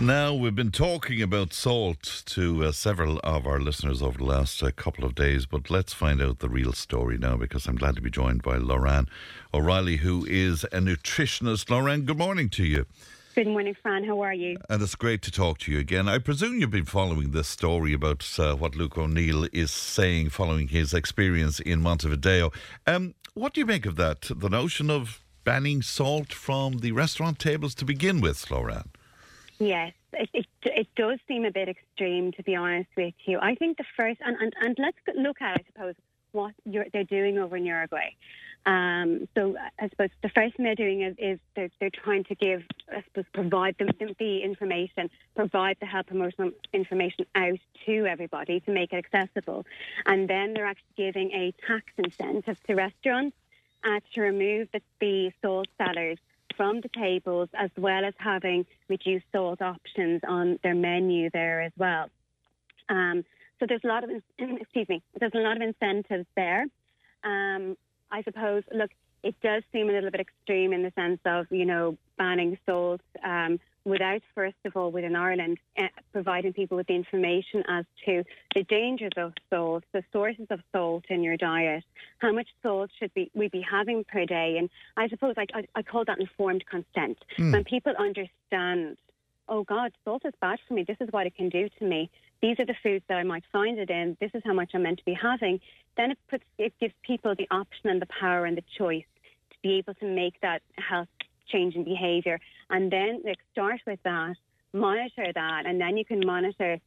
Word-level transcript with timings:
Now, 0.00 0.32
we've 0.32 0.54
been 0.54 0.70
talking 0.70 1.20
about 1.20 1.52
salt 1.52 2.22
to 2.26 2.66
uh, 2.66 2.70
several 2.70 3.18
of 3.24 3.48
our 3.48 3.58
listeners 3.58 4.00
over 4.00 4.18
the 4.18 4.24
last 4.24 4.62
uh, 4.62 4.70
couple 4.70 5.04
of 5.04 5.16
days, 5.16 5.44
but 5.44 5.70
let's 5.70 5.92
find 5.92 6.22
out 6.22 6.38
the 6.38 6.48
real 6.48 6.72
story 6.72 7.18
now 7.18 7.36
because 7.36 7.66
I'm 7.66 7.74
glad 7.74 7.96
to 7.96 8.00
be 8.00 8.08
joined 8.08 8.44
by 8.44 8.58
Laurann 8.58 9.08
O'Reilly, 9.52 9.96
who 9.96 10.24
is 10.26 10.62
a 10.62 10.78
nutritionist. 10.78 11.68
Laurann, 11.68 12.02
good 12.02 12.16
morning 12.16 12.48
to 12.50 12.64
you. 12.64 12.86
Good 13.34 13.48
morning, 13.48 13.74
Fran. 13.74 14.04
How 14.04 14.20
are 14.20 14.32
you? 14.32 14.58
And 14.70 14.80
it's 14.80 14.94
great 14.94 15.20
to 15.22 15.32
talk 15.32 15.58
to 15.58 15.72
you 15.72 15.80
again. 15.80 16.08
I 16.08 16.18
presume 16.18 16.60
you've 16.60 16.70
been 16.70 16.84
following 16.84 17.32
this 17.32 17.48
story 17.48 17.92
about 17.92 18.24
uh, 18.38 18.54
what 18.54 18.76
Luke 18.76 18.96
O'Neill 18.96 19.48
is 19.52 19.72
saying 19.72 20.30
following 20.30 20.68
his 20.68 20.94
experience 20.94 21.58
in 21.58 21.82
Montevideo. 21.82 22.52
Um, 22.86 23.16
what 23.34 23.52
do 23.52 23.60
you 23.60 23.66
make 23.66 23.84
of 23.84 23.96
that? 23.96 24.30
The 24.30 24.48
notion 24.48 24.90
of 24.90 25.24
banning 25.42 25.82
salt 25.82 26.32
from 26.32 26.78
the 26.78 26.92
restaurant 26.92 27.40
tables 27.40 27.74
to 27.74 27.84
begin 27.84 28.20
with, 28.20 28.48
Laurann? 28.48 28.90
Yes, 29.58 29.92
it, 30.12 30.30
it, 30.32 30.46
it 30.64 30.88
does 30.94 31.18
seem 31.26 31.44
a 31.44 31.50
bit 31.50 31.68
extreme, 31.68 32.32
to 32.32 32.42
be 32.42 32.54
honest 32.54 32.88
with 32.96 33.14
you. 33.24 33.38
I 33.40 33.54
think 33.56 33.76
the 33.76 33.84
first, 33.96 34.20
and, 34.24 34.36
and, 34.40 34.54
and 34.60 34.76
let's 34.78 34.96
look 35.16 35.42
at, 35.42 35.60
I 35.60 35.64
suppose, 35.72 35.94
what 36.32 36.54
they're 36.64 37.04
doing 37.04 37.38
over 37.38 37.56
in 37.56 37.64
Uruguay. 37.64 38.10
Um, 38.66 39.28
so 39.34 39.56
I 39.80 39.88
suppose 39.88 40.10
the 40.22 40.28
first 40.28 40.56
thing 40.56 40.64
they're 40.64 40.74
doing 40.74 41.00
is, 41.00 41.14
is 41.18 41.38
they're, 41.56 41.70
they're, 41.80 41.90
trying 41.90 42.24
to 42.24 42.34
give, 42.34 42.64
I 42.92 43.02
suppose, 43.02 43.24
provide 43.32 43.78
them 43.78 43.88
the 44.18 44.42
information, 44.42 45.10
provide 45.34 45.78
the 45.80 45.86
health 45.86 46.06
promotional 46.06 46.50
information 46.72 47.24
out 47.34 47.58
to 47.86 48.06
everybody 48.06 48.60
to 48.60 48.70
make 48.70 48.92
it 48.92 48.96
accessible. 48.96 49.64
And 50.04 50.28
then 50.28 50.52
they're 50.52 50.66
actually 50.66 50.94
giving 50.96 51.32
a 51.32 51.54
tax 51.66 51.86
incentive 51.96 52.62
to 52.64 52.74
restaurants 52.74 53.36
uh, 53.84 54.00
to 54.14 54.20
remove 54.20 54.68
the, 54.72 54.82
the 55.00 55.32
salt 55.40 55.68
cellars 55.78 56.18
from 56.58 56.82
the 56.82 56.90
tables, 56.90 57.48
as 57.54 57.70
well 57.78 58.04
as 58.04 58.12
having 58.18 58.66
reduced 58.88 59.24
salt 59.32 59.62
options 59.62 60.20
on 60.28 60.58
their 60.62 60.74
menu 60.74 61.30
there 61.32 61.62
as 61.62 61.72
well. 61.78 62.10
Um, 62.90 63.24
so 63.58 63.66
there's 63.66 63.84
a 63.84 63.88
lot 63.88 64.04
of 64.04 64.10
excuse 64.38 64.88
me, 64.90 65.02
there's 65.18 65.32
a 65.34 65.38
lot 65.38 65.56
of 65.56 65.62
incentives 65.62 66.26
there. 66.36 66.66
Um, 67.24 67.76
I 68.10 68.22
suppose. 68.22 68.64
Look, 68.74 68.90
it 69.22 69.34
does 69.42 69.62
seem 69.72 69.88
a 69.88 69.92
little 69.92 70.10
bit 70.10 70.20
extreme 70.20 70.72
in 70.72 70.82
the 70.82 70.92
sense 70.94 71.20
of 71.24 71.46
you 71.50 71.64
know 71.64 71.96
banning 72.16 72.58
salt. 72.66 73.00
Um, 73.24 73.58
without, 73.88 74.22
first 74.34 74.56
of 74.64 74.76
all, 74.76 74.90
within 74.90 75.16
Ireland, 75.16 75.58
uh, 75.78 75.84
providing 76.12 76.52
people 76.52 76.76
with 76.76 76.86
the 76.86 76.94
information 76.94 77.62
as 77.68 77.84
to 78.04 78.24
the 78.54 78.64
dangers 78.64 79.12
of 79.16 79.32
salt, 79.50 79.84
the 79.92 80.02
sources 80.12 80.46
of 80.50 80.60
salt 80.72 81.04
in 81.08 81.22
your 81.22 81.36
diet, 81.36 81.84
how 82.18 82.32
much 82.32 82.48
salt 82.62 82.90
should 82.98 83.12
be, 83.14 83.30
we 83.34 83.48
be 83.48 83.64
having 83.68 84.04
per 84.04 84.24
day. 84.24 84.56
And 84.58 84.68
I 84.96 85.08
suppose 85.08 85.34
I, 85.36 85.46
I, 85.54 85.64
I 85.74 85.82
call 85.82 86.04
that 86.06 86.20
informed 86.20 86.64
consent. 86.66 87.18
Mm. 87.38 87.52
When 87.52 87.64
people 87.64 87.94
understand, 87.98 88.98
oh 89.48 89.64
God, 89.64 89.92
salt 90.04 90.22
is 90.24 90.34
bad 90.40 90.58
for 90.66 90.74
me, 90.74 90.84
this 90.86 90.98
is 91.00 91.08
what 91.10 91.26
it 91.26 91.34
can 91.34 91.48
do 91.48 91.68
to 91.78 91.84
me. 91.84 92.10
These 92.40 92.60
are 92.60 92.66
the 92.66 92.76
foods 92.82 93.04
that 93.08 93.18
I 93.18 93.24
might 93.24 93.44
find 93.52 93.78
it 93.78 93.90
in. 93.90 94.16
This 94.20 94.30
is 94.34 94.42
how 94.44 94.52
much 94.52 94.70
I'm 94.74 94.82
meant 94.82 94.98
to 94.98 95.04
be 95.04 95.14
having. 95.14 95.60
Then 95.96 96.12
it 96.12 96.18
puts 96.30 96.44
it 96.56 96.72
gives 96.80 96.94
people 97.02 97.34
the 97.36 97.48
option 97.50 97.90
and 97.90 98.00
the 98.00 98.06
power 98.20 98.44
and 98.44 98.56
the 98.56 98.62
choice 98.76 99.04
to 99.50 99.56
be 99.62 99.78
able 99.78 99.94
to 99.94 100.06
make 100.06 100.40
that 100.40 100.62
health 100.76 101.08
change 101.48 101.74
in 101.74 101.84
behaviour. 101.84 102.38
And 102.70 102.90
then 102.90 103.22
like, 103.24 103.38
start 103.52 103.80
with 103.86 104.02
that, 104.04 104.36
monitor 104.72 105.32
that, 105.32 105.62
and 105.66 105.80
then 105.80 105.96
you 105.96 106.04
can 106.04 106.20
monitor 106.24 106.78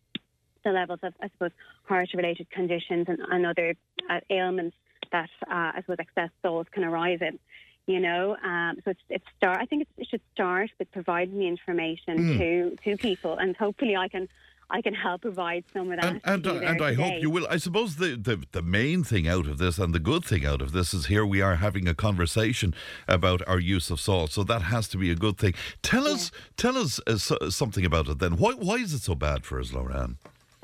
the 0.63 0.71
levels 0.71 0.99
of, 1.01 1.13
I 1.21 1.27
suppose, 1.29 1.51
heart-related 1.85 2.49
conditions 2.51 3.05
and, 3.07 3.19
and 3.31 3.45
other 3.45 3.75
uh, 4.09 4.19
ailments 4.29 4.75
that, 5.11 5.29
uh, 5.47 5.71
I 5.75 5.81
suppose, 5.81 5.97
excess 5.99 6.29
salt 6.41 6.71
can 6.71 6.83
arise 6.83 7.19
in. 7.21 7.39
You 7.87 7.99
know, 7.99 8.37
um, 8.43 8.77
so 8.83 8.91
it's, 8.91 9.01
it's 9.09 9.25
start. 9.37 9.57
I 9.59 9.65
think 9.65 9.87
it 9.97 10.07
should 10.07 10.21
start 10.35 10.69
with 10.77 10.91
providing 10.91 11.39
the 11.39 11.47
information 11.47 12.15
mm. 12.15 12.37
to 12.37 12.77
to 12.83 12.95
people, 12.95 13.33
and 13.37 13.57
hopefully, 13.57 13.95
I 13.97 14.07
can 14.07 14.29
I 14.71 14.81
can 14.81 14.93
help 14.93 15.21
provide 15.21 15.65
some 15.73 15.91
of 15.91 15.99
that. 15.99 16.21
And, 16.23 16.45
and, 16.47 16.63
and 16.63 16.81
I 16.81 16.93
hope 16.93 17.21
you 17.21 17.29
will. 17.29 17.45
I 17.49 17.57
suppose 17.57 17.97
the, 17.97 18.15
the, 18.15 18.43
the 18.53 18.61
main 18.61 19.03
thing 19.03 19.27
out 19.27 19.45
of 19.45 19.57
this 19.57 19.77
and 19.77 19.93
the 19.93 19.99
good 19.99 20.23
thing 20.23 20.45
out 20.45 20.61
of 20.61 20.71
this 20.71 20.93
is 20.93 21.07
here 21.07 21.25
we 21.25 21.41
are 21.41 21.57
having 21.57 21.89
a 21.89 21.93
conversation 21.93 22.73
about 23.07 23.41
our 23.47 23.59
use 23.59 23.91
of 23.91 23.99
salt. 23.99 24.31
So 24.31 24.43
that 24.45 24.61
has 24.63 24.87
to 24.89 24.97
be 24.97 25.11
a 25.11 25.15
good 25.15 25.37
thing. 25.37 25.53
Tell 25.81 26.07
yeah. 26.07 26.13
us 26.13 26.31
tell 26.55 26.77
us 26.77 27.01
uh, 27.05 27.49
something 27.49 27.85
about 27.85 28.07
it 28.07 28.19
then. 28.19 28.37
Why, 28.37 28.53
why 28.53 28.75
is 28.75 28.93
it 28.93 29.01
so 29.01 29.13
bad 29.13 29.45
for 29.45 29.59
us, 29.59 29.73
Laurann? 29.73 30.17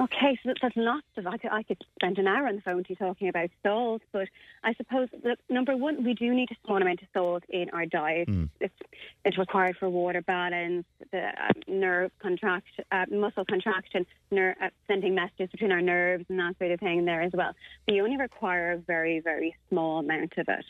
Okay, 0.08 0.40
so 0.44 0.54
there's 0.62 0.74
lots 0.76 1.06
of. 1.18 1.28
I 1.28 1.38
could, 1.38 1.52
I 1.52 1.64
could 1.64 1.84
spend 1.96 2.18
an 2.18 2.28
hour 2.28 2.48
on 2.48 2.56
the 2.56 2.62
phone 2.62 2.84
to 2.84 2.90
you 2.90 2.96
talking 2.96 3.28
about 3.28 3.50
salt, 3.64 4.02
but 4.14 4.28
I 4.64 4.74
suppose 4.76 5.10
look, 5.24 5.40
number 5.50 5.76
one, 5.76 6.04
we 6.06 6.14
do 6.14 6.34
need 6.34 6.50
a 6.52 6.56
small 6.66 6.82
amount 6.82 7.02
of 7.02 7.08
salt 7.14 7.44
in 7.50 7.70
our 7.72 7.86
diet. 7.86 8.30
Mm. 8.30 8.50
It's 8.62 8.74
it's 9.26 9.38
required 9.38 9.76
for 9.78 9.90
water 9.90 10.22
balance, 10.22 10.86
the 11.12 11.28
uh, 11.28 11.52
nerve 11.68 12.12
contract, 12.20 12.68
uh, 12.92 13.06
muscle 13.12 13.44
contraction, 13.44 14.06
ner- 14.32 14.56
uh, 14.62 14.70
sending 14.88 15.14
messages 15.14 15.50
between 15.52 15.72
our 15.72 15.82
nerves 15.82 16.26
and 16.30 16.40
that 16.40 16.58
sort 16.58 16.72
of 16.72 16.80
thing 16.80 17.04
there 17.04 17.22
as 17.22 17.34
well. 17.34 17.54
We 17.88 18.00
only 18.00 18.18
require 18.18 18.74
a 18.74 18.78
very 18.78 19.20
very 19.20 19.56
small 19.70 20.00
amount 20.00 20.38
of 20.38 20.48
it, 20.48 20.66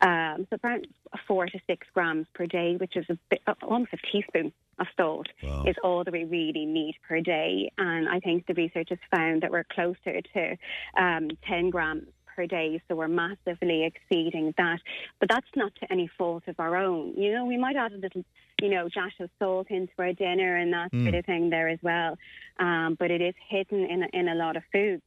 um, 0.00 0.46
so 0.48 0.56
around 0.64 0.86
four 1.26 1.46
to 1.46 1.58
six 1.66 1.86
grams 1.92 2.26
per 2.32 2.46
day, 2.46 2.76
which 2.76 2.96
is 2.96 3.04
a 3.10 3.18
bit, 3.28 3.42
almost 3.62 3.92
a 3.92 3.98
teaspoon 4.10 4.52
of 4.78 4.86
salt 4.96 5.26
wow. 5.42 5.64
is 5.66 5.76
all 5.82 6.04
that 6.04 6.12
we 6.12 6.24
really 6.24 6.66
need 6.66 6.96
per 7.06 7.20
day. 7.20 7.70
And 7.78 8.08
I 8.08 8.20
think 8.20 8.46
the 8.46 8.54
research 8.54 8.88
has 8.90 8.98
found 9.10 9.42
that 9.42 9.50
we're 9.50 9.64
closer 9.64 10.20
to 10.34 10.56
um, 10.96 11.28
10 11.46 11.70
grams 11.70 12.06
per 12.38 12.46
day, 12.46 12.80
so 12.86 12.94
we're 12.94 13.08
massively 13.08 13.84
exceeding 13.84 14.54
that. 14.56 14.78
But 15.18 15.28
that's 15.28 15.46
not 15.56 15.74
to 15.80 15.92
any 15.92 16.08
fault 16.16 16.44
of 16.46 16.60
our 16.60 16.76
own. 16.76 17.14
You 17.16 17.34
know, 17.34 17.44
we 17.44 17.56
might 17.56 17.74
add 17.74 17.92
a 17.92 17.96
little, 17.96 18.24
you 18.62 18.70
know, 18.70 18.88
dash 18.88 19.18
of 19.18 19.28
salt 19.40 19.66
into 19.70 19.92
our 19.98 20.12
dinner 20.12 20.56
and 20.56 20.72
that 20.72 20.92
mm. 20.92 21.02
sort 21.02 21.16
of 21.16 21.26
thing 21.26 21.50
there 21.50 21.68
as 21.68 21.80
well. 21.82 22.16
Um, 22.60 22.96
but 22.98 23.10
it 23.10 23.20
is 23.20 23.34
hidden 23.48 23.84
in 23.84 24.04
in 24.12 24.28
a 24.28 24.36
lot 24.36 24.56
of 24.56 24.62
foods. 24.72 25.02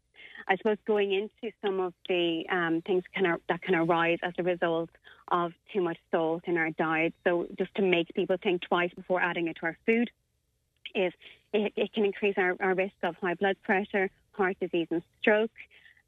I 0.47 0.57
suppose 0.57 0.77
going 0.85 1.13
into 1.13 1.53
some 1.63 1.79
of 1.79 1.93
the 2.07 2.43
um, 2.51 2.81
things 2.85 3.03
can, 3.13 3.37
that 3.47 3.61
can 3.61 3.75
arise 3.75 4.19
as 4.23 4.33
a 4.37 4.43
result 4.43 4.89
of 5.29 5.53
too 5.73 5.81
much 5.81 5.97
salt 6.11 6.43
in 6.45 6.57
our 6.57 6.71
diet. 6.71 7.13
So 7.23 7.47
just 7.57 7.73
to 7.75 7.81
make 7.81 8.07
people 8.13 8.37
think 8.41 8.61
twice 8.61 8.91
before 8.95 9.21
adding 9.21 9.47
it 9.47 9.57
to 9.57 9.65
our 9.67 9.77
food 9.85 10.09
is 10.93 11.13
it, 11.53 11.73
it 11.75 11.93
can 11.93 12.05
increase 12.05 12.35
our, 12.37 12.55
our 12.59 12.73
risk 12.73 12.95
of 13.03 13.15
high 13.21 13.35
blood 13.35 13.57
pressure, 13.63 14.09
heart 14.31 14.57
disease 14.59 14.87
and 14.91 15.01
stroke. 15.19 15.51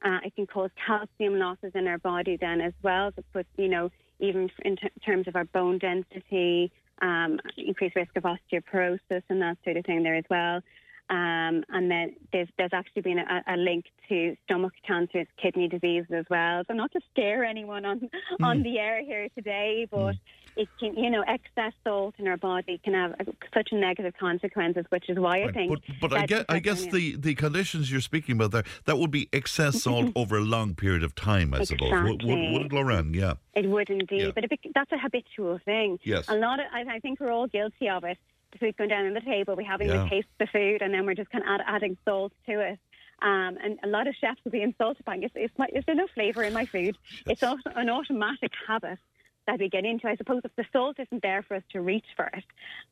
Uh, 0.03 0.19
it 0.25 0.35
can 0.35 0.45
cause 0.45 0.69
calcium 0.85 1.40
losses 1.40 1.72
in 1.75 1.88
our 1.88 1.97
body 1.97 2.38
then 2.40 2.59
as 2.59 2.74
well. 2.81 3.12
So 3.16 3.24
put, 3.31 3.47
you 3.57 3.69
know, 3.69 3.90
even 4.19 4.50
in 4.66 4.78
terms 5.06 5.28
of 5.28 5.35
our 5.35 5.45
bone 5.45 5.78
density, 5.78 6.72
um, 7.01 7.40
increased 7.57 7.95
risk 7.95 8.16
of 8.16 8.24
osteoporosis 8.24 9.24
and 9.30 9.41
that 9.41 9.57
sort 9.63 9.78
of 9.78 9.85
thing 9.85 10.03
there 10.03 10.16
as 10.16 10.25
well. 10.30 10.62
Um, 11.09 11.64
and 11.69 11.91
then 11.91 12.16
there's, 12.31 12.47
there's 12.58 12.72
actually 12.74 13.02
been 13.02 13.19
a, 13.19 13.44
a, 13.47 13.58
link 13.58 13.86
to 14.08 14.36
stomach 14.46 14.72
cancers, 14.88 15.28
kidney 15.40 15.68
disease 15.68 16.06
as 16.16 16.25
well. 16.30 16.64
So 16.68 16.74
not 16.74 16.94
to 16.94 17.02
scare 17.12 17.44
anyone 17.44 17.84
on 17.84 18.00
mm. 18.00 18.09
on 18.41 18.64
the 18.64 18.80
air 18.80 19.03
here 19.03 19.28
today, 19.36 19.86
but 19.92 20.13
mm. 20.13 20.19
it 20.56 20.69
can, 20.80 20.96
you 20.96 21.09
know, 21.09 21.24
excess 21.28 21.74
salt 21.84 22.16
in 22.19 22.28
our 22.28 22.38
body 22.38 22.80
can 22.86 22.94
have 22.94 23.12
a, 23.19 23.25
such 23.53 23.69
negative 23.74 24.13
consequences, 24.18 24.86
which 24.90 25.09
is 25.09 25.19
why 25.19 25.44
I 25.44 25.52
think. 25.52 25.72
But, 25.72 25.81
but 26.09 26.13
I 26.13 26.25
guess, 26.25 26.46
I 26.47 26.59
guess 26.59 26.86
the, 26.86 27.18
the 27.18 27.36
conditions 27.36 27.92
you're 27.92 28.02
speaking 28.02 28.36
about 28.36 28.52
there, 28.52 28.63
that 28.86 28.97
would 28.97 29.12
be 29.12 29.28
excess 29.34 29.84
salt 29.84 30.12
over 30.16 30.38
a 30.38 30.42
long 30.42 30.74
period 30.74 31.03
of 31.03 31.16
time, 31.16 31.53
I 31.53 31.59
exactly. 31.59 31.90
suppose. 31.90 32.03
Would, 32.03 32.24
would, 32.24 32.52
would, 32.53 32.62
it, 32.68 32.74
Laurann? 32.74 33.13
Yeah. 33.13 33.34
It 33.56 33.69
would 33.69 33.90
indeed, 33.90 34.22
yeah. 34.22 34.31
but 34.34 34.46
that's 34.74 34.92
a 34.94 34.97
habitual 34.97 35.59
thing. 35.66 36.00
Yes. 36.03 36.30
A 36.30 36.36
lot 36.36 36.62
of, 36.62 36.66
I, 36.74 36.96
I 36.96 37.00
think 37.00 37.19
we're 37.19 37.31
all 37.31 37.47
guilty 37.47 37.90
of 37.90 38.06
it 38.06 38.18
food 38.63 38.78
going 38.78 38.90
down 38.90 39.06
on 39.06 39.13
the 39.13 39.22
table, 39.22 39.56
we're 39.56 39.68
having 39.68 39.90
yeah. 39.90 40.07
taste 40.09 40.28
the 40.40 40.47
food, 40.47 40.81
and 40.81 40.94
then 40.94 41.06
we're 41.06 41.16
just 41.16 41.29
kind 41.29 41.44
of 41.44 41.50
add, 41.50 41.62
adding 41.68 41.97
salt 42.06 42.31
to 42.47 42.59
it. 42.59 42.79
Um, 43.22 43.57
and 43.63 43.79
a 43.84 43.88
lot 43.88 44.07
of 44.07 44.16
chefs 44.19 44.40
will 44.44 44.51
be 44.51 44.62
insulted 44.62 45.06
by, 45.06 45.16
it's, 45.18 45.34
it's, 45.35 45.53
it's 45.57 45.88
no 45.88 46.07
flavour 46.13 46.44
in 46.44 46.53
my 46.53 46.66
food. 46.66 46.97
Yes. 47.25 47.41
It's 47.41 47.44
an 47.75 47.90
automatic 47.90 48.51
habit 48.68 49.00
that 49.47 49.59
we 49.59 49.69
get 49.69 49.85
into. 49.85 50.07
I 50.07 50.16
suppose 50.16 50.41
if 50.44 50.56
the 50.56 50.66
salt 50.74 50.97
isn't 51.00 51.22
there 51.22 51.41
for 51.44 51.56
us 51.56 51.63
to 51.72 51.81
reach 51.81 52.06
for 52.16 52.29
it, 52.34 52.44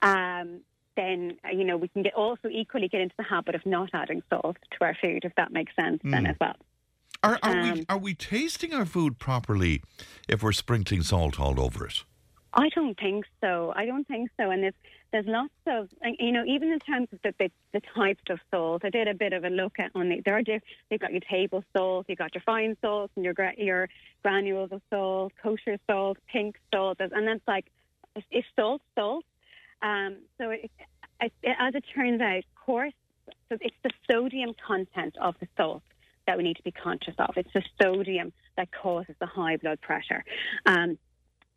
um, 0.02 0.62
then 0.98 1.38
uh, 1.46 1.52
you 1.52 1.64
know 1.64 1.78
we 1.78 1.88
can 1.88 2.03
get 2.03 2.14
also 2.14 2.50
equally 2.50 2.90
get 2.90 3.02
into 3.02 3.16
the 3.18 3.23
habit 3.23 3.56
of 3.56 3.66
not 3.66 3.90
adding 3.94 4.22
salt 4.29 4.58
to 4.72 4.85
our 4.85 4.96
food, 5.02 5.23
if 5.23 5.34
that 5.35 5.52
makes 5.52 5.73
sense. 5.76 6.02
Mm. 6.03 6.12
Then 6.12 6.26
as 6.26 6.35
well. 6.40 6.56
Are, 7.23 7.40
are 7.44 7.59
um, 7.59 7.73
we 7.73 7.85
are 7.88 7.97
we 7.97 8.14
tasting 8.14 8.73
our 8.73 8.85
food 8.85 9.18
properly 9.18 9.82
if 10.28 10.44
we're 10.44 10.52
sprinkling 10.52 11.03
salt 11.03 11.40
all 11.40 11.59
over 11.62 11.85
it? 11.85 12.03
I 12.53 12.70
don't 12.70 12.98
think 13.00 13.26
so. 13.40 13.72
I 13.76 13.86
don't 13.86 14.08
think 14.08 14.30
so. 14.38 14.50
And 14.52 14.64
there's 14.64 14.74
there's 15.12 15.26
lots 15.26 15.53
of 15.68 15.90
you 16.20 16.32
know 16.32 16.44
even 16.46 16.72
in 16.72 16.80
terms 16.80 17.08
of 17.14 17.22
the, 17.22 17.34
the, 17.40 17.52
the 17.74 17.82
types 17.96 18.24
of 18.30 18.40
salt. 18.50 18.84
I 18.84 18.90
did 18.90 19.08
a 19.08 19.14
bit 19.14 19.34
of 19.34 19.44
a 19.46 19.50
look 19.50 19.80
at 19.80 19.92
on 19.96 20.09
the 20.09 20.22
there 20.26 20.36
are 20.36 20.42
diff, 20.42 20.62
you've 20.90 21.02
got 21.02 21.12
your 21.12 21.22
table 21.22 21.64
salt, 21.76 22.06
you've 22.09 22.18
got 22.18 22.34
your 22.36 22.42
fine 22.46 22.76
salt, 22.82 23.12
and 23.16 23.24
your 23.24 23.34
your 23.58 23.90
granules 24.22 24.72
of 24.72 24.82
salt, 24.90 25.34
kosher 25.42 25.78
salt, 25.90 26.18
pink 26.32 26.58
salt, 26.74 26.98
and 27.00 27.28
that's 27.28 27.48
like 27.48 27.66
it's 28.30 28.48
salt 28.56 28.82
salt. 28.96 29.26
Um, 29.82 30.18
so 30.38 30.52
it, 30.52 30.70
it, 31.22 31.34
as 31.44 31.76
it 31.76 31.84
turns 31.96 32.22
out, 32.22 32.44
coarse. 32.56 32.94
So 33.50 33.58
it's 33.62 33.76
the 33.84 33.92
sodium 34.09 34.54
content 34.66 35.16
of 35.22 35.36
the 35.40 35.47
salt 35.58 35.84
that 36.28 36.38
we 36.38 36.44
need 36.44 36.58
to 36.58 36.64
be 36.64 36.72
conscious 36.72 37.16
of. 37.18 37.34
It's 37.38 37.52
the 37.54 37.64
sodium 37.82 38.34
that 38.58 38.70
causes 38.72 39.16
the 39.20 39.26
high 39.26 39.58
blood 39.58 39.82
pressure. 39.82 40.24
Um, 40.66 40.97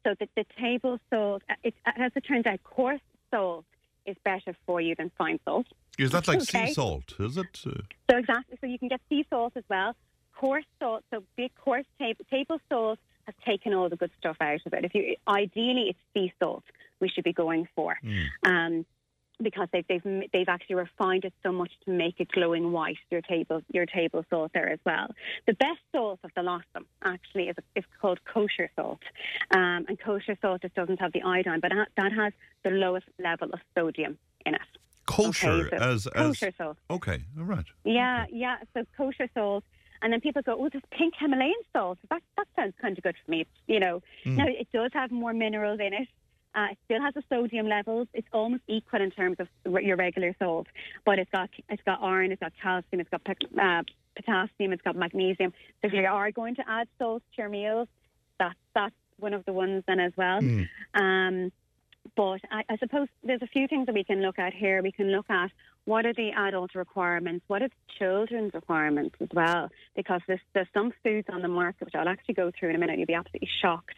so 0.04 0.14
the, 0.20 0.28
the 0.36 0.44
table 0.60 0.98
salt, 1.10 1.42
it, 1.62 1.74
as 1.84 2.12
it 2.14 2.20
turns 2.22 2.46
out, 2.46 2.62
coarse 2.64 3.00
salt 3.30 3.64
is 4.06 4.16
better 4.24 4.54
for 4.66 4.80
you 4.80 4.94
than 4.94 5.10
fine 5.16 5.40
salt. 5.44 5.66
Is 5.98 6.10
that 6.10 6.28
like 6.28 6.40
Okay. 6.42 6.66
sea 6.66 6.74
salt? 6.74 7.14
Is 7.18 7.36
it? 7.36 7.62
Uh, 7.66 7.70
So 8.10 8.18
exactly, 8.18 8.58
so 8.60 8.66
you 8.66 8.78
can 8.78 8.88
get 8.88 9.00
sea 9.08 9.24
salt 9.30 9.54
as 9.56 9.64
well. 9.68 9.94
Coarse 10.36 10.64
salt, 10.80 11.04
so 11.12 11.22
big 11.36 11.52
coarse 11.64 11.86
table 11.98 12.24
table 12.30 12.58
salt 12.68 12.98
has 13.26 13.34
taken 13.46 13.72
all 13.72 13.88
the 13.88 13.96
good 13.96 14.10
stuff 14.18 14.36
out 14.40 14.60
of 14.66 14.72
it. 14.74 14.84
If 14.84 14.94
you 14.94 15.16
ideally 15.26 15.90
it's 15.90 15.98
sea 16.12 16.32
salt 16.42 16.64
we 17.00 17.08
should 17.08 17.24
be 17.24 17.32
going 17.32 17.66
for, 17.74 17.96
um, 18.44 18.84
because 19.42 19.68
they've, 19.72 19.86
they've 19.88 20.02
they've 20.32 20.48
actually 20.48 20.76
refined 20.76 21.24
it 21.24 21.34
so 21.42 21.50
much 21.52 21.72
to 21.84 21.90
make 21.90 22.20
it 22.20 22.28
glowing 22.32 22.72
white. 22.72 22.96
Your 23.10 23.20
table 23.20 23.62
your 23.72 23.86
table 23.86 24.24
salt 24.30 24.52
there 24.54 24.68
as 24.68 24.78
well. 24.86 25.08
The 25.46 25.54
best 25.54 25.80
salt 25.92 26.20
of 26.24 26.30
the 26.36 26.42
lot 26.42 26.60
of 26.60 26.72
them 26.74 26.86
actually 27.02 27.48
is 27.48 27.56
is 27.74 27.84
called 28.00 28.20
kosher 28.24 28.70
salt, 28.76 29.00
um, 29.50 29.84
and 29.88 29.98
kosher 29.98 30.36
salt 30.40 30.62
just 30.62 30.74
doesn't 30.74 31.00
have 31.00 31.12
the 31.12 31.22
iodine, 31.22 31.60
but 31.60 31.70
that- 31.72 31.88
that 31.96 32.12
has 32.12 32.32
the 32.62 32.70
lowest 32.70 33.06
level 33.18 33.50
of 33.52 33.60
sodium 33.74 34.18
in 34.46 34.54
it. 34.54 34.60
kosher 35.06 35.66
Okay, 35.66 35.76
so 35.76 35.82
as 35.82 36.06
as 36.08 36.54
salt. 36.56 36.78
okay, 36.90 37.18
all 37.38 37.44
right. 37.44 37.66
Yeah, 37.84 38.26
yeah. 38.30 38.56
So 38.72 38.84
kosher 38.96 39.28
salt, 39.34 39.64
and 40.00 40.12
then 40.12 40.20
people 40.20 40.42
go, 40.42 40.56
"Oh, 40.58 40.68
this 40.68 40.82
pink 40.90 41.14
Himalayan 41.18 41.54
salt. 41.72 41.98
That 42.10 42.22
that 42.36 42.46
sounds 42.56 42.74
kind 42.80 42.96
of 42.96 43.02
good 43.04 43.16
for 43.24 43.30
me." 43.30 43.46
You 43.66 43.80
know, 43.80 44.02
now 44.24 44.46
it 44.46 44.68
does 44.72 44.90
have 44.94 45.10
more 45.10 45.32
minerals 45.34 45.80
in 45.80 45.92
it. 45.92 46.08
Uh, 46.54 46.68
it 46.70 46.78
still 46.84 47.00
has 47.00 47.14
the 47.14 47.22
sodium 47.28 47.68
levels. 47.68 48.06
It's 48.14 48.28
almost 48.32 48.62
equal 48.68 49.02
in 49.02 49.10
terms 49.10 49.36
of 49.40 49.48
your 49.82 49.96
regular 49.96 50.34
salt, 50.38 50.66
but 51.04 51.18
it's 51.18 51.30
got 51.30 51.50
it's 51.68 51.82
got 51.84 52.02
iron, 52.02 52.30
it's 52.32 52.40
got 52.40 52.52
calcium, 52.62 53.00
it's 53.00 53.10
got 53.10 53.22
uh, 53.60 53.82
potassium, 54.14 54.72
it's 54.72 54.82
got 54.82 54.96
magnesium. 54.96 55.52
So 55.82 55.88
if 55.88 55.92
you 55.92 56.04
are 56.04 56.30
going 56.30 56.54
to 56.56 56.62
add 56.68 56.88
salt 56.98 57.22
to 57.34 57.42
your 57.42 57.48
meals, 57.48 57.88
that's 58.38 58.54
that's 58.74 58.94
one 59.18 59.34
of 59.34 59.44
the 59.44 59.52
ones 59.52 59.82
then 59.86 60.00
as 60.00 60.12
well. 60.16 60.40
Um, 60.94 61.52
but 62.16 62.40
I, 62.50 62.62
I 62.68 62.76
suppose 62.78 63.08
there's 63.22 63.42
a 63.42 63.46
few 63.46 63.66
things 63.66 63.86
that 63.86 63.94
we 63.94 64.04
can 64.04 64.20
look 64.20 64.38
at 64.38 64.52
here. 64.52 64.82
We 64.82 64.92
can 64.92 65.10
look 65.10 65.28
at 65.30 65.50
what 65.86 66.06
are 66.06 66.14
the 66.14 66.30
adult 66.36 66.74
requirements, 66.74 67.44
what 67.48 67.62
are 67.62 67.68
the 67.68 67.74
children's 67.98 68.54
requirements 68.54 69.16
as 69.20 69.28
well, 69.32 69.68
because 69.94 70.20
there's, 70.26 70.40
there's 70.54 70.68
some 70.72 70.92
foods 71.02 71.28
on 71.30 71.42
the 71.42 71.48
market, 71.48 71.84
which 71.84 71.94
I'll 71.94 72.08
actually 72.08 72.34
go 72.34 72.50
through 72.58 72.70
in 72.70 72.76
a 72.76 72.78
minute, 72.78 72.98
you'll 72.98 73.06
be 73.06 73.14
absolutely 73.14 73.50
shocked, 73.60 73.96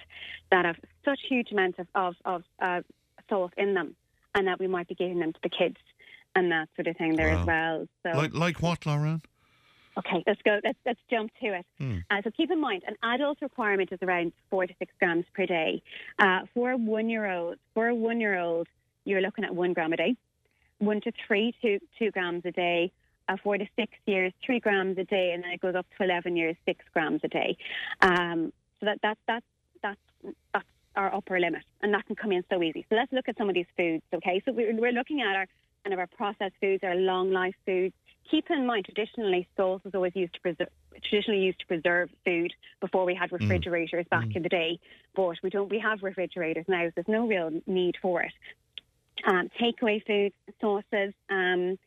that 0.50 0.64
have 0.64 0.76
such 1.04 1.20
huge 1.28 1.52
amounts 1.52 1.78
of, 1.78 1.86
of, 1.94 2.14
of 2.24 2.42
uh, 2.60 2.80
salt 3.28 3.52
in 3.56 3.74
them, 3.74 3.94
and 4.34 4.46
that 4.48 4.58
we 4.58 4.66
might 4.66 4.88
be 4.88 4.94
giving 4.94 5.20
them 5.20 5.32
to 5.32 5.38
the 5.42 5.48
kids 5.48 5.76
and 6.34 6.50
that 6.52 6.68
sort 6.76 6.86
of 6.88 6.96
thing 6.96 7.16
there 7.16 7.30
Wow. 7.34 7.40
as 7.40 7.46
well. 7.46 7.86
So 8.02 8.18
Like 8.18 8.34
like 8.34 8.60
what, 8.62 8.84
Laurann? 8.84 9.22
Okay, 9.98 10.22
let's 10.26 10.42
go. 10.42 10.60
Let's 10.62 10.78
let's 10.84 11.00
jump 11.08 11.30
to 11.40 11.54
it. 11.54 11.66
Uh, 12.10 12.20
so 12.22 12.30
keep 12.36 12.50
in 12.50 12.60
mind, 12.60 12.82
an 12.86 12.96
adult 13.02 13.38
requirement 13.40 13.90
is 13.92 13.98
around 14.02 14.32
four 14.50 14.66
to 14.66 14.74
six 14.78 14.92
grams 14.98 15.24
per 15.34 15.46
day. 15.46 15.82
Uh, 16.18 16.40
for 16.52 16.72
a 16.72 16.76
one-year-old, 16.76 17.56
for 17.72 17.88
a 17.88 17.94
one-year-old, 17.94 18.68
you're 19.06 19.22
looking 19.22 19.44
at 19.44 19.54
one 19.54 19.72
gram 19.72 19.94
a 19.94 19.96
day. 19.96 20.14
One 20.78 21.00
to 21.02 21.12
three, 21.26 21.54
two 21.62 21.78
two 21.98 22.10
grams 22.10 22.44
a 22.44 22.52
day. 22.52 22.92
Uh, 23.28 23.36
four 23.42 23.58
to 23.58 23.66
six 23.74 23.92
years, 24.06 24.32
three 24.44 24.60
grams 24.60 24.96
a 24.98 25.04
day, 25.04 25.32
and 25.32 25.42
then 25.42 25.50
it 25.50 25.60
goes 25.60 25.74
up 25.74 25.84
to 25.98 26.04
eleven 26.04 26.36
years, 26.36 26.54
six 26.64 26.84
grams 26.92 27.20
a 27.24 27.28
day. 27.28 27.56
Um, 28.00 28.52
so 28.78 28.86
that 28.86 28.98
that 29.02 29.18
that 29.26 29.42
that's 29.82 30.34
that's 30.52 30.66
our 30.94 31.14
upper 31.14 31.38
limit, 31.38 31.62
and 31.82 31.92
that 31.92 32.06
can 32.06 32.16
come 32.16 32.32
in 32.32 32.44
so 32.50 32.62
easy. 32.62 32.86
So 32.88 32.94
let's 32.96 33.12
look 33.12 33.28
at 33.28 33.36
some 33.36 33.48
of 33.48 33.54
these 33.54 33.66
foods. 33.76 34.02
Okay, 34.14 34.42
so 34.44 34.52
we're, 34.52 34.74
we're 34.76 34.92
looking 34.92 35.20
at 35.22 35.34
our 35.34 35.46
kind 35.84 35.92
of 35.92 35.98
our 35.98 36.06
processed 36.06 36.54
foods, 36.60 36.82
our 36.82 36.94
long 36.94 37.30
life 37.30 37.54
foods. 37.64 37.94
Keep 38.30 38.50
in 38.50 38.66
mind, 38.66 38.86
traditionally, 38.86 39.46
salt 39.56 39.84
was 39.84 39.94
always 39.94 40.12
used 40.16 40.34
to 40.34 40.40
preserve, 40.40 40.68
traditionally 41.04 41.42
used 41.42 41.60
to 41.60 41.66
preserve 41.66 42.10
food 42.24 42.52
before 42.80 43.04
we 43.04 43.14
had 43.14 43.30
refrigerators 43.30 44.04
back 44.10 44.26
in 44.34 44.42
the 44.42 44.48
day. 44.48 44.80
But 45.14 45.36
we 45.42 45.50
don't. 45.50 45.68
We 45.68 45.78
have 45.78 46.02
refrigerators 46.02 46.64
now. 46.66 46.86
So 46.86 46.92
there's 46.96 47.08
no 47.08 47.26
real 47.26 47.50
need 47.66 47.96
for 48.02 48.22
it. 48.22 48.32
Um, 49.24 49.48
takeaway 49.60 50.04
food 50.06 50.32
sauces, 50.60 51.14
um, 51.30 51.78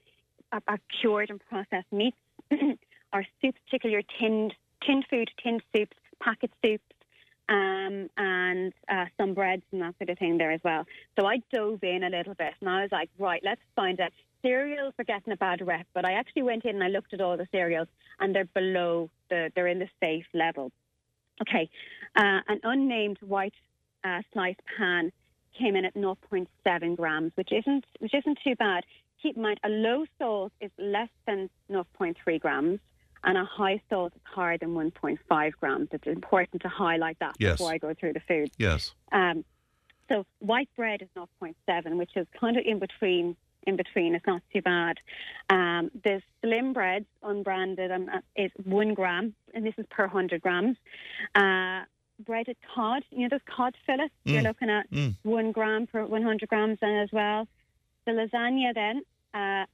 our, 0.52 0.62
our 0.68 0.80
cured 1.00 1.30
and 1.30 1.40
processed 1.50 1.92
meats, 1.92 2.18
our 3.14 3.26
soups, 3.42 3.60
particularly 3.66 3.94
your 3.94 4.20
tinned 4.20 4.54
tinned 4.86 5.06
food, 5.10 5.30
tinned 5.44 5.62
soups, 5.76 5.96
packet 6.22 6.52
soups, 6.64 6.84
um, 7.50 8.10
and 8.18 8.74
uh, 8.88 9.06
some 9.18 9.34
breads 9.34 9.64
and 9.72 9.82
that 9.82 9.96
sort 9.98 10.10
of 10.10 10.18
thing 10.18 10.38
there 10.38 10.52
as 10.52 10.62
well. 10.64 10.86
So 11.20 11.26
I 11.26 11.42
dove 11.52 11.84
in 11.84 12.04
a 12.04 12.10
little 12.10 12.36
bit 12.36 12.54
and 12.62 12.70
I 12.70 12.82
was 12.82 12.92
like, 12.92 13.10
right, 13.18 13.42
let's 13.44 13.62
find 13.76 14.00
out. 14.00 14.12
Cereals 14.42 14.94
are 14.98 15.04
getting 15.04 15.34
a 15.34 15.36
bad 15.36 15.66
rep, 15.66 15.86
but 15.94 16.06
I 16.06 16.14
actually 16.14 16.44
went 16.44 16.64
in 16.64 16.76
and 16.76 16.84
I 16.84 16.88
looked 16.88 17.14
at 17.14 17.20
all 17.20 17.36
the 17.36 17.48
cereals 17.52 17.90
and 18.22 18.34
they're 18.34 18.46
below 18.46 19.10
the, 19.30 19.52
they're 19.54 19.68
in 19.68 19.80
the 19.80 19.90
safe 20.00 20.28
level. 20.34 20.72
Okay, 21.42 21.70
uh, 22.16 22.40
an 22.48 22.62
unnamed 22.64 23.18
white 23.22 23.54
uh, 24.04 24.22
sliced 24.32 24.62
pan 24.78 25.12
came 25.58 25.76
in 25.76 25.86
at 25.86 25.94
0.7 25.96 26.96
grams, 26.96 27.32
which 27.36 27.52
isn't 27.52 27.86
which 28.00 28.14
isn't 28.14 28.40
too 28.44 28.56
bad. 28.56 28.84
Keep 29.22 29.36
in 29.36 29.44
mind, 29.44 29.60
a 29.64 29.70
low 29.70 30.06
salt 30.18 30.54
is 30.62 30.72
less 30.78 31.10
than 31.28 31.50
0.3 31.70 32.40
grams, 32.40 32.80
and 33.24 33.38
a 33.38 33.44
high 33.44 33.82
salt 33.90 34.14
is 34.16 34.22
higher 34.24 34.58
than 34.58 34.70
1.5 34.70 35.52
grams. 35.60 35.90
It's 35.92 36.08
important 36.08 36.62
to 36.62 36.70
highlight 36.70 37.20
that 37.20 37.36
Yes. 37.38 37.54
before 37.58 37.72
I 37.74 37.78
go 37.78 37.94
through 37.94 38.14
the 38.14 38.22
food. 38.22 38.50
Yes. 38.58 38.94
Um, 39.12 39.44
so 40.08 40.26
white 40.40 40.70
bread 40.76 41.02
is 41.02 41.10
0.7, 41.16 41.98
which 41.98 42.12
is 42.16 42.26
kind 42.40 42.58
of 42.58 42.64
in 42.66 42.80
between. 42.80 43.36
In 43.68 43.76
between, 43.76 44.16
it's 44.16 44.26
not 44.26 44.42
too 44.54 44.62
bad. 44.62 44.96
Um, 45.50 45.92
the 46.06 46.22
slim 46.42 46.72
bread, 46.72 47.06
unbranded, 47.22 47.92
um, 47.92 48.10
is 48.38 48.52
one 48.64 48.94
gram, 48.94 49.36
and 49.54 49.66
this 49.66 49.74
is 49.78 49.86
per 49.92 50.04
100 50.04 50.42
grams. 50.42 50.78
Uh, 51.36 51.82
breaded 52.20 52.58
cod, 52.76 53.04
you 53.12 53.20
know, 53.20 53.30
those 53.30 53.40
cod 53.46 53.76
fillets, 53.86 54.14
you're 54.26 54.42
Mm. 54.42 54.46
looking 54.46 54.70
at 54.70 54.90
Mm. 54.92 55.16
one 55.24 55.52
gram 55.52 55.88
per 55.88 56.06
100 56.06 56.50
grams 56.50 56.80
then 56.80 56.96
as 56.96 57.12
well. 57.12 57.48
The 58.06 58.12
lasagna 58.12 58.74
then, 58.74 59.04
uh, 59.34 59.66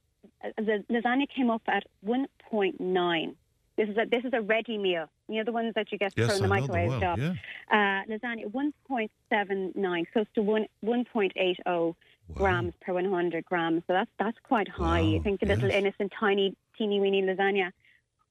the 0.56 0.84
lasagna 0.90 1.28
came 1.28 1.50
up 1.50 1.62
at 1.68 1.84
1.9. 2.04 3.36
This 3.76 3.88
is 3.90 3.96
a 3.98 4.06
this 4.06 4.24
is 4.24 4.32
a 4.32 4.40
ready 4.40 4.78
meal. 4.78 5.06
You 5.28 5.36
know 5.38 5.44
the 5.44 5.52
ones 5.52 5.74
that 5.74 5.92
you 5.92 5.98
get 5.98 6.12
Yes, 6.16 6.28
thrown 6.28 6.36
in 6.38 6.42
the 6.42 6.48
microwave 6.48 6.88
well. 6.88 6.98
stuff. 6.98 7.18
Yeah. 7.18 7.34
Uh, 7.70 8.04
lasagna 8.10 8.46
1.79, 8.50 10.04
close 10.12 10.26
to 10.34 10.42
one 10.42 10.66
1.80 10.82 11.94
grams 12.34 12.74
per 12.80 12.92
100 12.94 13.44
grams. 13.44 13.82
So 13.86 13.92
that's 13.92 14.10
that's 14.18 14.38
quite 14.40 14.68
high. 14.68 15.00
Wow, 15.02 15.06
You 15.08 15.20
think 15.20 15.42
a 15.42 15.46
little 15.46 15.68
yes. 15.68 15.78
innocent, 15.78 16.12
tiny, 16.18 16.54
teeny 16.78 17.00
weeny 17.00 17.22
lasagna, 17.22 17.70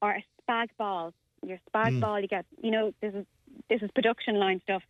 or 0.02 0.12
a 0.14 0.24
spag 0.42 0.70
ball. 0.78 1.14
Your 1.46 1.60
spag 1.70 1.92
Mm. 1.94 2.00
ball, 2.02 2.20
you 2.20 2.28
get. 2.28 2.46
You 2.62 2.72
know 2.72 2.94
this 3.02 3.14
is 3.14 3.26
this 3.70 3.82
is 3.82 3.90
production 3.92 4.36
line 4.40 4.62
stuff. 4.64 4.84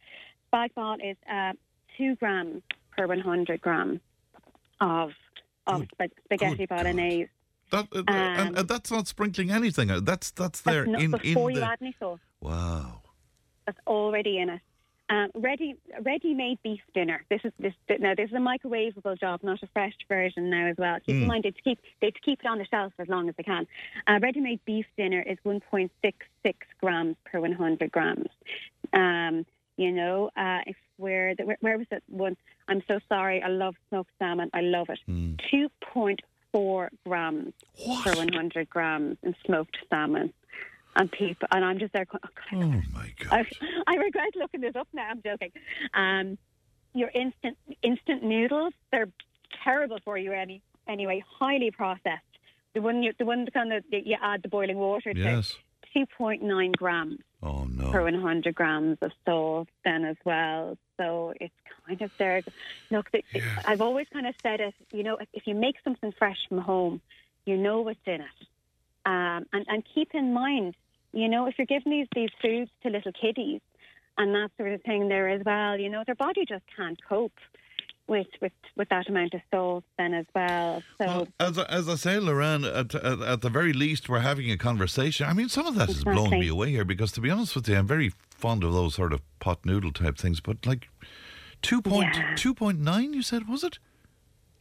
Spag 0.52 0.74
ball 0.76 0.98
is 1.04 1.18
uh, 1.32 1.54
two 1.98 2.16
grams 2.16 2.62
per 2.96 3.08
100 3.08 3.62
grams 3.62 4.00
of 4.82 5.12
of 5.68 5.80
Good- 5.82 5.90
spa- 5.94 6.22
spaghetti 6.26 6.56
good 6.66 6.70
bolognese. 6.70 7.30
That, 7.72 7.88
uh, 7.96 8.04
and, 8.08 8.50
Um, 8.50 8.56
and 8.58 8.68
that's 8.68 8.92
not 8.92 9.08
sprinkling 9.08 9.50
anything. 9.52 9.90
uh, 9.90 10.00
That's 10.00 10.30
that's 10.32 10.62
there 10.62 10.86
That's 10.86 11.02
in 11.04 11.12
before 11.12 11.50
in 11.50 11.56
you 11.56 11.62
the. 11.62 11.68
add 11.68 11.80
any 11.82 11.96
sauce. 12.00 12.20
Wow. 12.40 13.02
that's 13.66 13.80
already 13.88 14.38
in 14.38 14.50
it. 14.50 14.62
Um, 15.08 15.30
ready, 15.36 15.76
ready-made 16.02 16.58
beef 16.64 16.80
dinner. 16.96 17.24
This 17.30 17.42
is 17.44 17.54
this 17.60 17.74
now. 18.00 18.16
This 18.16 18.30
is 18.30 18.34
a 18.34 18.38
microwavable 18.38 19.20
job, 19.20 19.42
not 19.44 19.62
a 19.62 19.68
fresh 19.68 19.94
version 20.10 20.50
now 20.50 20.66
as 20.68 20.78
well. 20.78 20.98
Keep 21.06 21.16
in 21.18 21.22
Mm. 21.24 21.28
mind 21.28 21.44
they 21.44 21.52
to 21.52 21.62
keep 21.62 21.80
they 22.02 22.10
to 22.10 22.20
keep 22.22 22.40
it 22.40 22.48
on 22.48 22.58
the 22.58 22.66
shelf 22.66 22.92
for 22.96 23.04
as 23.04 23.08
long 23.08 23.30
as 23.30 23.36
they 23.36 23.44
can. 23.44 23.68
Uh, 24.08 24.20
ready-made 24.20 24.62
beef 24.66 24.88
dinner 24.98 25.22
is 25.22 25.38
1.66 25.46 25.92
grams 26.82 27.16
per 27.24 27.40
100 27.40 27.92
grams. 27.92 28.30
Um, 28.94 29.46
you 29.78 29.92
know, 29.92 30.32
uh, 30.36 30.62
if 30.66 30.76
we're 30.98 31.36
the, 31.36 31.46
where, 31.46 31.58
where 31.62 31.78
was 31.78 31.88
it 31.92 32.02
one? 32.08 32.36
I'm 32.68 32.82
so 32.88 33.00
sorry. 33.08 33.44
I 33.44 33.50
love 33.50 33.76
smoked 33.90 34.10
salmon. 34.18 34.50
I 34.56 34.62
love 34.62 34.90
it. 34.90 35.00
Mm. 35.08 35.40
2.4 35.94 36.90
grams 37.06 37.54
per 38.04 38.16
100 38.16 38.70
grams 38.72 39.18
in 39.22 39.36
smoked 39.46 39.78
salmon. 39.88 40.34
And 40.96 41.12
people, 41.12 41.48
and 41.52 41.66
I'm 41.66 41.78
just 41.80 41.94
there. 41.94 42.06
going, 42.06 42.22
Oh, 42.54 42.78
Oh 42.78 42.82
my 42.94 43.12
God. 43.20 43.46
I 43.88 43.96
regret 43.96 44.30
looking 44.36 44.62
this 44.62 44.76
up 44.76 44.88
now. 44.94 45.10
I'm 45.10 45.22
joking. 45.22 45.52
Um, 45.94 46.38
your 46.94 47.10
instant 47.14 47.58
instant 47.82 48.24
noodles, 48.24 48.74
they're 48.92 49.10
terrible 49.64 50.00
for 50.06 50.18
you 50.18 50.32
any, 50.32 50.62
anyway. 50.88 51.24
Highly 51.40 51.72
processed. 51.72 52.24
The 52.74 52.82
one 52.82 53.04
you, 53.04 53.12
the 53.20 53.26
one 53.26 53.46
kind 53.54 53.74
of 53.74 53.84
that 53.92 54.08
you 54.08 54.16
add 54.22 54.42
the 54.44 54.50
boiling 54.50 54.78
water 54.78 55.14
to. 55.14 55.20
Yes. 55.20 55.56
2.9 55.96 56.76
grams 56.76 57.20
Oh 57.42 57.64
no. 57.66 57.90
per 57.92 58.04
100 58.04 58.54
grams 58.54 58.98
of 59.02 59.12
salt 59.24 59.70
then 59.86 60.04
as 60.04 60.18
well. 60.26 60.78
So 60.98 61.34
it's 61.40 61.54
kind 61.88 62.02
of 62.02 62.12
there. 62.18 62.42
Look. 62.92 63.10
I've 63.66 63.82
always 63.82 64.08
kind 64.12 64.28
of 64.28 64.36
said 64.44 64.60
it, 64.60 64.74
you 64.92 65.04
know, 65.04 65.18
if, 65.18 65.28
if 65.34 65.48
you 65.48 65.56
make 65.56 65.76
something 65.84 66.12
fresh 66.18 66.38
from 66.50 66.58
home, 66.58 67.02
you 67.46 67.56
know 67.58 67.82
what's 67.82 68.00
in 68.06 68.16
it. 68.16 68.48
Um, 69.06 69.46
and, 69.54 69.66
and 69.68 69.84
keep 69.94 70.10
in 70.14 70.34
mind, 70.34 70.76
you 71.16 71.28
know, 71.30 71.48
if 71.48 71.56
you're 71.58 71.66
giving 71.66 71.92
these, 71.92 72.08
these 72.16 72.30
foods 72.42 72.70
to 72.84 72.90
little 72.90 73.12
kiddies 73.14 73.62
and 74.18 74.34
that 74.36 74.52
sort 74.58 74.72
of 74.74 74.82
thing 74.84 75.08
there 75.10 75.28
as 75.30 75.42
well, 75.46 75.78
you 75.80 75.90
know, 75.90 76.04
their 76.06 76.16
body 76.16 76.46
just 76.48 76.64
can't 76.76 77.00
cope 77.08 77.34
with, 78.08 78.28
with, 78.42 78.52
with 78.78 78.88
that 78.90 79.10
amount 79.10 79.34
of 79.34 79.42
salt 79.52 79.84
then 79.98 80.14
as 80.14 80.26
well. 80.36 80.84
So 81.00 81.06
Well, 81.06 81.28
as, 81.40 81.58
I- 81.58 81.66
as 81.66 81.90
I 81.90 81.96
say, 81.96 82.20
Lorraine, 82.20 82.64
at, 82.66 82.94
at, 82.94 83.20
at 83.22 83.42
the 83.42 83.50
very 83.50 83.74
least, 83.74 84.08
we're 84.10 84.20
having 84.20 84.52
a 84.52 84.58
conversation. 84.58 85.26
I 85.28 85.34
mean, 85.34 85.50
some 85.50 85.66
of 85.66 85.76
that 85.76 85.90
is 85.90 86.04
blowing 86.04 86.20
Exactly. 86.26 86.40
me 86.42 86.48
away 86.50 86.70
here 86.72 86.86
because, 86.86 87.12
to 87.14 87.22
be 87.22 87.32
honest 87.32 87.56
with 87.56 87.68
you, 87.68 87.76
I'm 87.78 87.88
very 87.88 88.12
fond 88.30 88.64
of 88.64 88.74
those 88.74 88.94
sort 88.96 89.12
of 89.14 89.22
pot 89.40 89.66
noodle 89.66 89.92
type 89.92 90.18
things. 90.18 90.40
But 90.42 90.66
like, 90.68 90.88
two 91.64 91.82
point 91.82 92.14
Yeah. 92.16 92.36
two 92.36 92.54
point 92.54 92.80
nine, 92.80 93.14
you 93.14 93.22
said, 93.24 93.48
was 93.50 93.64
it? 93.64 93.80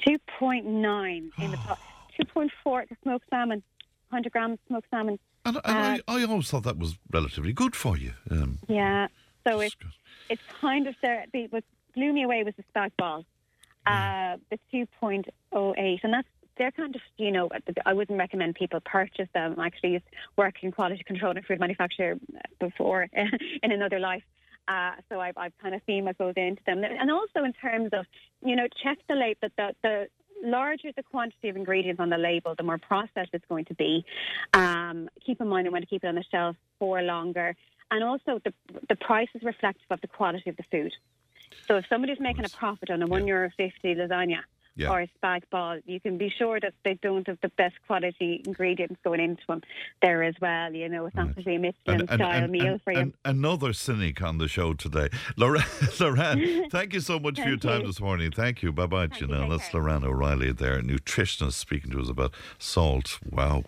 2.9 0.06 1.30
in 1.38 1.50
the 1.50 1.56
pot. 1.56 1.78
2.4 2.36 2.88
the 2.88 2.96
smoked 3.02 3.24
salmon, 3.28 3.62
100 4.10 4.32
grams 4.32 4.58
smoked 4.68 4.86
salmon. 4.90 5.18
And, 5.44 5.60
and 5.64 6.00
uh, 6.00 6.02
I, 6.08 6.20
I 6.20 6.24
always 6.24 6.48
thought 6.48 6.64
that 6.64 6.78
was 6.78 6.96
relatively 7.12 7.52
good 7.52 7.76
for 7.76 7.96
you. 7.96 8.12
Um, 8.30 8.58
yeah, 8.68 9.08
so 9.46 9.60
it's 9.60 9.76
it's 10.28 10.42
kind 10.60 10.86
of 10.86 10.94
there. 11.02 11.26
What 11.50 11.64
blew 11.94 12.12
me 12.12 12.22
away 12.22 12.42
was 12.44 12.54
the 12.56 12.64
spag 12.74 12.92
ball, 12.98 13.24
uh, 13.86 14.36
the 14.50 14.58
2.08, 14.72 15.98
and 16.02 16.12
that's 16.12 16.28
they're 16.56 16.70
kind 16.70 16.94
of, 16.94 17.02
you 17.16 17.30
know, 17.30 17.48
I 17.84 17.92
wouldn't 17.92 18.18
recommend 18.18 18.54
people 18.54 18.80
purchase 18.84 19.28
them. 19.34 19.56
I 19.58 19.66
actually 19.66 19.94
used 19.94 20.04
work 20.36 20.62
in 20.62 20.72
quality 20.72 21.02
control 21.04 21.32
and 21.32 21.44
food 21.44 21.60
manufacture 21.60 22.16
before 22.60 23.08
in 23.62 23.72
another 23.72 23.98
life. 23.98 24.22
Uh, 24.66 24.92
so 25.08 25.20
I've, 25.20 25.36
I've 25.36 25.56
kind 25.58 25.74
of 25.74 25.82
seen 25.86 26.04
what 26.04 26.16
goes 26.16 26.34
into 26.36 26.62
them. 26.64 26.82
And 26.84 27.10
also 27.10 27.44
in 27.44 27.52
terms 27.54 27.90
of, 27.92 28.06
you 28.42 28.56
know, 28.56 28.66
check 28.82 28.98
the 29.08 29.14
label, 29.14 29.48
the, 29.56 29.74
the 29.82 30.06
larger 30.44 30.90
the 30.96 31.02
quantity 31.02 31.48
of 31.48 31.56
ingredients 31.56 32.00
on 32.00 32.10
the 32.10 32.18
label, 32.18 32.54
the 32.54 32.62
more 32.62 32.78
processed 32.78 33.30
it's 33.32 33.46
going 33.48 33.64
to 33.66 33.74
be. 33.74 34.04
Um, 34.52 35.08
keep 35.24 35.40
in 35.40 35.48
mind, 35.48 35.66
I 35.66 35.70
want 35.70 35.82
to 35.82 35.88
keep 35.88 36.04
it 36.04 36.06
on 36.06 36.14
the 36.14 36.24
shelf 36.30 36.56
for 36.78 37.02
longer. 37.02 37.56
And 37.90 38.02
also, 38.02 38.40
the, 38.44 38.52
the 38.88 38.96
price 38.96 39.28
is 39.34 39.42
reflective 39.42 39.86
of 39.90 40.00
the 40.00 40.08
quality 40.08 40.50
of 40.50 40.56
the 40.56 40.64
food. 40.70 40.92
So 41.68 41.76
if 41.76 41.86
somebody's 41.88 42.20
making 42.20 42.44
a 42.44 42.48
profit 42.48 42.90
on 42.90 43.02
a 43.02 43.06
one 43.06 43.26
euro 43.26 43.50
fifty 43.56 43.94
lasagna, 43.94 44.38
yeah. 44.76 44.90
or 44.90 45.02
a 45.02 45.08
spag 45.22 45.42
ball, 45.50 45.78
you 45.86 46.00
can 46.00 46.18
be 46.18 46.32
sure 46.36 46.60
that 46.60 46.74
they 46.84 46.98
don't 47.02 47.26
have 47.26 47.38
the 47.42 47.48
best 47.50 47.74
quality 47.86 48.42
ingredients 48.46 48.96
going 49.04 49.20
into 49.20 49.42
them 49.48 49.62
there 50.02 50.22
as 50.22 50.34
well. 50.40 50.72
You 50.72 50.88
know, 50.88 51.06
it's 51.06 51.16
not 51.16 51.36
right. 51.36 51.46
a 51.46 51.58
Michelin 51.58 51.74
and, 51.86 52.08
style 52.08 52.44
and, 52.44 52.52
meal 52.52 52.66
and, 52.66 52.82
for 52.82 52.92
you. 52.92 53.12
another 53.24 53.72
cynic 53.72 54.22
on 54.22 54.38
the 54.38 54.48
show 54.48 54.74
today. 54.74 55.08
Lorraine, 55.36 56.68
thank 56.70 56.92
you 56.92 57.00
so 57.00 57.18
much 57.18 57.40
for 57.40 57.48
your 57.48 57.56
time 57.56 57.82
you. 57.82 57.86
this 57.86 58.00
morning. 58.00 58.30
Thank 58.30 58.62
you. 58.62 58.72
Bye 58.72 58.86
bye, 58.86 59.06
Janelle. 59.06 59.50
That's 59.50 59.72
Lorraine 59.72 60.04
O'Reilly 60.04 60.52
there, 60.52 60.80
nutritionist, 60.80 61.54
speaking 61.54 61.90
to 61.92 62.00
us 62.00 62.08
about 62.08 62.34
salt. 62.58 63.18
Wow. 63.30 63.64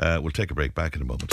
Uh, 0.00 0.20
we'll 0.22 0.32
take 0.32 0.50
a 0.50 0.54
break 0.54 0.74
back 0.74 0.96
in 0.96 1.02
a 1.02 1.04
moment. 1.04 1.32